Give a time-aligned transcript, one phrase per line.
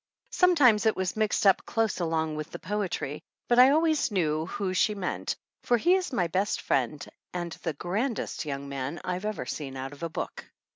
[0.31, 4.73] Sometimes it was mixed up close along with the poetry, but I always knew who
[4.73, 9.45] she meant, for he is my best friend and the grandest young man I've ever
[9.45, 10.45] seen out of a book.